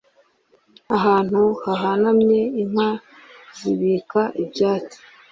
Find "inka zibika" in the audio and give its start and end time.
2.61-4.21